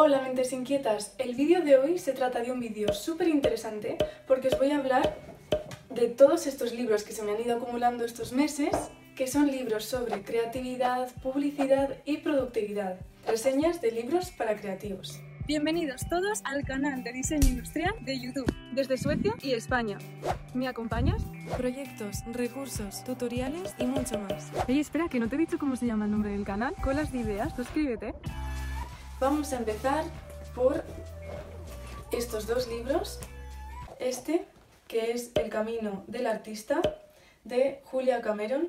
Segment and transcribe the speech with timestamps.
[0.00, 4.46] Hola mentes inquietas, el vídeo de hoy se trata de un vídeo súper interesante porque
[4.46, 5.18] os voy a hablar
[5.90, 8.70] de todos estos libros que se me han ido acumulando estos meses,
[9.16, 15.18] que son libros sobre creatividad, publicidad y productividad, reseñas de libros para creativos.
[15.48, 19.98] Bienvenidos todos al canal de diseño industrial de YouTube, desde Suecia y España.
[20.54, 21.24] ¿Me acompañas?
[21.56, 24.52] Proyectos, recursos, tutoriales y mucho más.
[24.68, 26.76] Oye, espera, que no te he dicho cómo se llama el nombre del canal.
[26.84, 28.14] Colas de ideas, suscríbete.
[29.20, 30.04] Vamos a empezar
[30.54, 30.84] por
[32.12, 33.18] estos dos libros.
[33.98, 34.46] Este,
[34.86, 36.80] que es El camino del artista,
[37.42, 38.68] de Julia Cameron,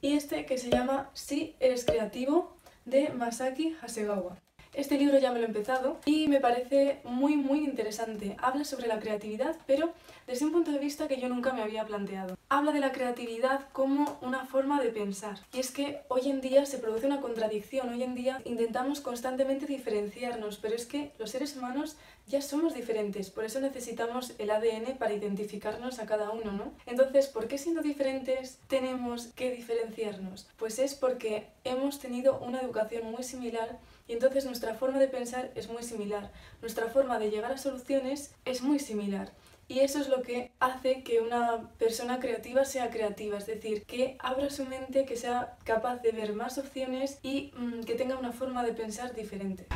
[0.00, 4.36] y este que se llama Si eres creativo, de Masaki Hasegawa.
[4.76, 8.36] Este libro ya me lo he empezado y me parece muy muy interesante.
[8.42, 9.94] Habla sobre la creatividad, pero
[10.26, 12.36] desde un punto de vista que yo nunca me había planteado.
[12.50, 15.38] Habla de la creatividad como una forma de pensar.
[15.54, 17.88] Y es que hoy en día se produce una contradicción.
[17.88, 21.96] Hoy en día intentamos constantemente diferenciarnos, pero es que los seres humanos
[22.28, 26.72] ya somos diferentes, por eso necesitamos el ADN para identificarnos a cada uno, ¿no?
[26.84, 30.48] Entonces, ¿por qué siendo diferentes tenemos que diferenciarnos?
[30.56, 35.50] Pues es porque hemos tenido una educación muy similar y entonces nuestra forma de pensar
[35.54, 39.32] es muy similar, nuestra forma de llegar a soluciones es muy similar.
[39.68, 44.16] Y eso es lo que hace que una persona creativa sea creativa, es decir, que
[44.20, 48.32] abra su mente, que sea capaz de ver más opciones y mm, que tenga una
[48.32, 49.66] forma de pensar diferente.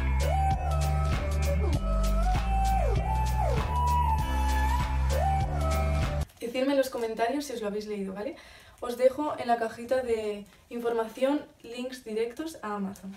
[6.38, 8.36] Decidme en los comentarios si os lo habéis leído, ¿vale?
[8.80, 13.16] Os dejo en la cajita de información links directos a Amazon.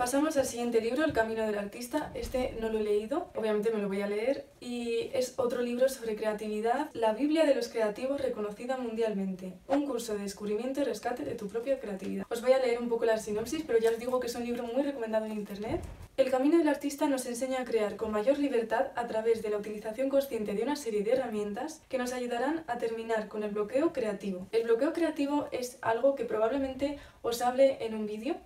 [0.00, 2.10] Pasamos al siguiente libro, El camino del artista.
[2.14, 5.90] Este no lo he leído, obviamente me lo voy a leer, y es otro libro
[5.90, 11.22] sobre creatividad, la Biblia de los creativos reconocida mundialmente, un curso de descubrimiento y rescate
[11.22, 12.24] de tu propia creatividad.
[12.30, 14.46] Os voy a leer un poco la sinopsis, pero ya os digo que es un
[14.46, 15.82] libro muy recomendado en internet.
[16.16, 19.58] El camino del artista nos enseña a crear con mayor libertad a través de la
[19.58, 23.92] utilización consciente de una serie de herramientas que nos ayudarán a terminar con el bloqueo
[23.92, 24.46] creativo.
[24.52, 28.36] El bloqueo creativo es algo que probablemente os hable en un vídeo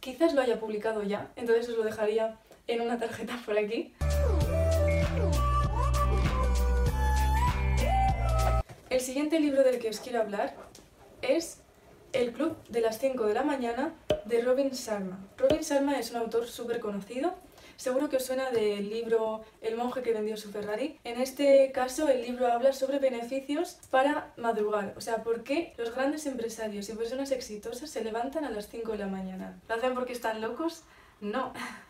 [0.00, 3.92] Quizás lo haya publicado ya, entonces os lo dejaría en una tarjeta por aquí.
[8.88, 10.56] El siguiente libro del que os quiero hablar
[11.20, 11.60] es
[12.14, 13.92] El Club de las 5 de la mañana
[14.24, 15.18] de Robin Sharma.
[15.36, 17.34] Robin Sharma es un autor súper conocido
[17.80, 21.00] Seguro que os suena del libro El monje que vendió su Ferrari.
[21.02, 25.94] En este caso el libro habla sobre beneficios para madrugar, o sea, por qué los
[25.94, 29.58] grandes empresarios y personas exitosas se levantan a las 5 de la mañana.
[29.66, 30.82] ¿Lo hacen porque están locos?
[31.22, 31.54] No.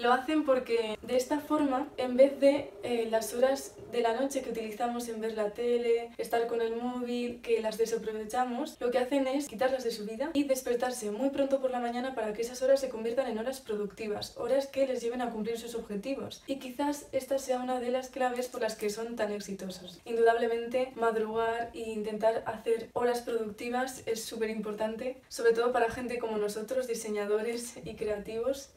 [0.00, 4.40] Lo hacen porque de esta forma, en vez de eh, las horas de la noche
[4.40, 8.96] que utilizamos en ver la tele, estar con el móvil, que las desaprovechamos, lo que
[8.96, 12.40] hacen es quitarlas de su vida y despertarse muy pronto por la mañana para que
[12.40, 16.42] esas horas se conviertan en horas productivas, horas que les lleven a cumplir sus objetivos.
[16.46, 20.00] Y quizás esta sea una de las claves por las que son tan exitosos.
[20.06, 26.38] Indudablemente, madrugar e intentar hacer horas productivas es súper importante, sobre todo para gente como
[26.38, 28.70] nosotros, diseñadores y creativos.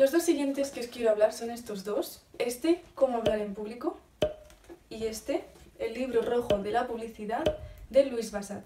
[0.00, 2.22] Los dos siguientes que os quiero hablar son estos dos.
[2.38, 3.98] Este, Cómo hablar en público,
[4.88, 5.44] y este,
[5.78, 7.44] El libro rojo de la publicidad,
[7.90, 8.64] de Luis Basat.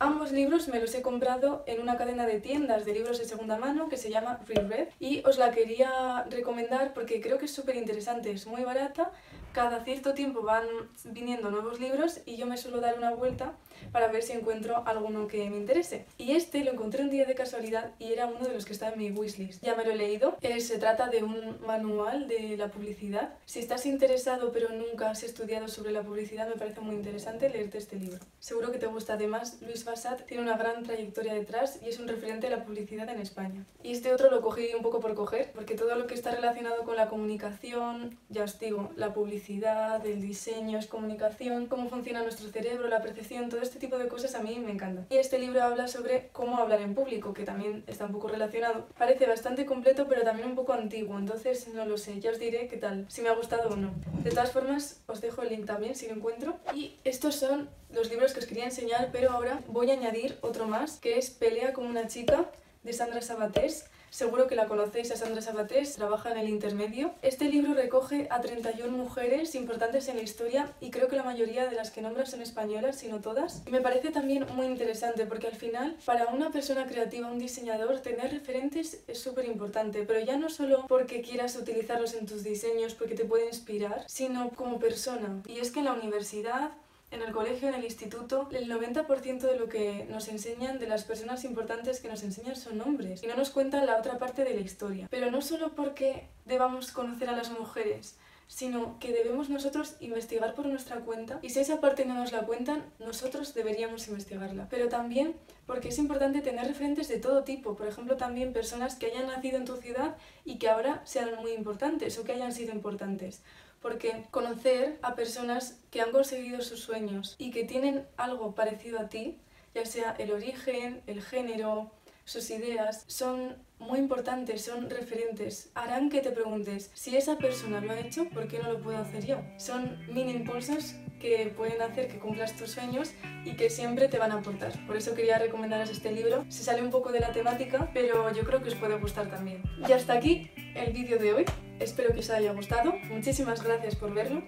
[0.00, 3.56] Ambos libros me los he comprado en una cadena de tiendas de libros de segunda
[3.56, 7.76] mano que se llama Reread y os la quería recomendar porque creo que es súper
[7.76, 9.12] interesante, es muy barata,
[9.54, 10.66] cada cierto tiempo van
[11.04, 13.52] viniendo nuevos libros y yo me suelo dar una vuelta
[13.92, 16.06] para ver si encuentro alguno que me interese.
[16.18, 18.88] Y este lo encontré un día de casualidad y era uno de los que está
[18.90, 19.62] en mi wishlist.
[19.62, 20.36] Ya me lo he leído.
[20.40, 23.34] Eh, se trata de un manual de la publicidad.
[23.46, 27.78] Si estás interesado pero nunca has estudiado sobre la publicidad, me parece muy interesante leerte
[27.78, 28.18] este libro.
[28.40, 29.14] Seguro que te gusta.
[29.14, 33.08] Además, Luis Bassat tiene una gran trayectoria detrás y es un referente de la publicidad
[33.08, 33.64] en España.
[33.84, 36.82] Y este otro lo cogí un poco por coger, porque todo lo que está relacionado
[36.82, 42.48] con la comunicación, ya os digo, la publicidad el diseño, es comunicación, cómo funciona nuestro
[42.48, 45.06] cerebro, la percepción, todo este tipo de cosas a mí me encanta.
[45.10, 48.86] Y este libro habla sobre cómo hablar en público, que también está un poco relacionado.
[48.96, 52.68] Parece bastante completo, pero también un poco antiguo, entonces no lo sé, ya os diré
[52.68, 53.92] qué tal, si me ha gustado o no.
[54.22, 56.56] De todas formas, os dejo el link también si lo encuentro.
[56.74, 60.66] Y estos son los libros que os quería enseñar, pero ahora voy a añadir otro
[60.66, 62.50] más, que es Pelea con una chica,
[62.82, 63.86] de Sandra Sabatés.
[64.14, 67.14] Seguro que la conocéis a Sandra Sabatés, trabaja en el intermedio.
[67.20, 71.66] Este libro recoge a 31 mujeres importantes en la historia y creo que la mayoría
[71.66, 73.64] de las que nombra son españolas, si no todas.
[73.66, 78.02] Y me parece también muy interesante porque al final, para una persona creativa, un diseñador,
[78.02, 82.94] tener referentes es súper importante, pero ya no solo porque quieras utilizarlos en tus diseños,
[82.94, 85.42] porque te puede inspirar, sino como persona.
[85.48, 86.70] Y es que en la universidad
[87.14, 91.04] en el colegio, en el instituto, el 90% de lo que nos enseñan, de las
[91.04, 94.54] personas importantes que nos enseñan son hombres y no nos cuentan la otra parte de
[94.54, 95.06] la historia.
[95.10, 98.16] Pero no solo porque debamos conocer a las mujeres,
[98.46, 102.42] sino que debemos nosotros investigar por nuestra cuenta y si esa parte no nos la
[102.42, 104.68] cuentan, nosotros deberíamos investigarla.
[104.68, 105.34] Pero también
[105.66, 109.56] porque es importante tener referentes de todo tipo, por ejemplo también personas que hayan nacido
[109.56, 113.42] en tu ciudad y que ahora sean muy importantes o que hayan sido importantes.
[113.84, 119.10] Porque conocer a personas que han conseguido sus sueños y que tienen algo parecido a
[119.10, 119.38] ti,
[119.74, 121.90] ya sea el origen, el género,
[122.24, 125.70] sus ideas, son muy importantes, son referentes.
[125.74, 128.98] Harán que te preguntes, si esa persona lo ha hecho, ¿por qué no lo puedo
[128.98, 129.42] hacer yo?
[129.58, 133.12] Son mini impulsos que pueden hacer que cumplas tus sueños
[133.44, 134.72] y que siempre te van a aportar.
[134.86, 136.44] Por eso quería recomendaros este libro.
[136.48, 139.62] Se sale un poco de la temática, pero yo creo que os puede gustar también.
[139.88, 141.44] Y hasta aquí el vídeo de hoy.
[141.80, 142.92] Espero que os haya gustado.
[143.10, 144.42] Muchísimas gracias por verlo.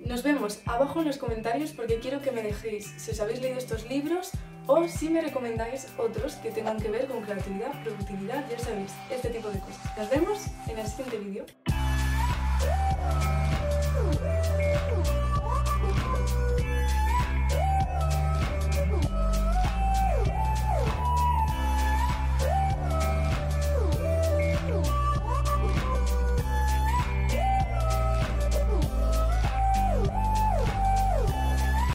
[0.00, 3.58] Nos vemos abajo en los comentarios porque quiero que me dejéis si os habéis leído
[3.58, 4.30] estos libros
[4.66, 9.30] o si me recomendáis otros que tengan que ver con creatividad, productividad, ya sabéis, este
[9.30, 9.98] tipo de cosas.
[9.98, 11.44] Nos vemos en el siguiente vídeo.